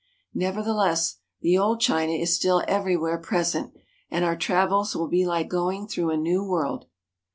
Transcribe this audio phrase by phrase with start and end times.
[0.33, 3.75] Nevertheless, the old China is still everywhere present,
[4.09, 6.85] and our travels will be like going through a new world.